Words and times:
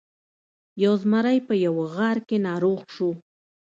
یو 0.83 0.93
زمری 1.03 1.37
په 1.47 1.53
یوه 1.65 1.85
غار 1.95 2.17
کې 2.27 2.37
ناروغ 2.47 2.79
شو. 2.93 3.09